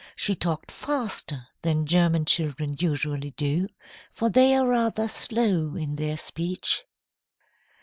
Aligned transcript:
She 0.15 0.33
talked 0.33 0.71
faster 0.71 1.45
than 1.61 1.85
German 1.85 2.25
children 2.25 2.75
usually 2.79 3.29
do, 3.37 3.67
for 4.11 4.31
they 4.31 4.55
are 4.55 4.65
rather 4.67 5.07
slow 5.07 5.75
in 5.75 5.93
their 5.93 6.17
speech. 6.17 6.85